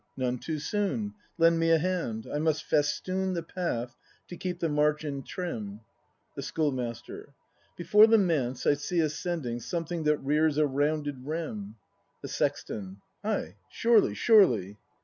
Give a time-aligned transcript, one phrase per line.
[0.17, 1.13] None too soon.
[1.37, 3.95] Lend me a hand; I must festoon The path,
[4.29, 5.81] to keep the march in trim.
[6.35, 7.35] The Schoolmaster.
[7.77, 11.75] Before the Manse I see ascend ins: Something that rears a rounded rim
[12.23, 12.97] The Sexton.
[13.23, 14.79] Ay, surely, surely!